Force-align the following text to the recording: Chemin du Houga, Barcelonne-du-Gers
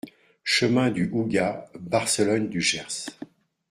Chemin 0.45 0.89
du 0.89 1.11
Houga, 1.11 1.69
Barcelonne-du-Gers 1.79 3.05